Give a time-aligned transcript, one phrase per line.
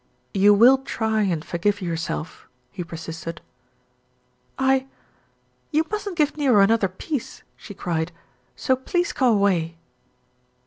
[0.33, 3.39] "You will try and forgive yourself?" he persisted.
[4.57, 4.87] UT
[5.69, 8.11] "You mustn't give Nero another piece," she cried,
[8.55, 9.77] "so please come away."